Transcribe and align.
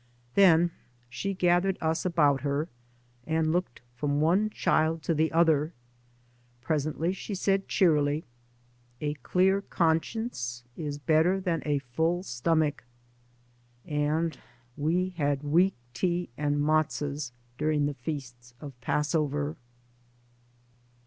Then 0.33 0.71
she 1.11 1.35
gathered 1.35 1.77
us 1.79 2.05
about 2.05 2.41
her, 2.41 2.67
and 3.27 3.51
looked 3.51 3.81
from 3.93 4.19
one 4.19 4.49
child 4.49 5.03
to 5.03 5.13
the 5.13 5.31
other. 5.31 5.73
Presently 6.59 7.13
she 7.13 7.35
said 7.35 7.67
cheerily, 7.67 8.23
*' 8.65 8.69
A 9.01 9.13
clear 9.21 9.61
conscience 9.61 10.63
is 10.75 10.97
better 10.97 11.39
than 11.39 11.61
a 11.67 11.77
full 11.77 12.23
stomach." 12.23 12.83
And 13.85 14.39
we 14.75 15.09
had 15.17 15.43
weak 15.43 15.75
tea 15.93 16.29
and 16.35 16.59
metzos 16.59 17.31
during 17.59 17.85
the 17.85 17.93
feasts 17.93 18.55
of 18.59 18.73
Passover. 18.81 19.55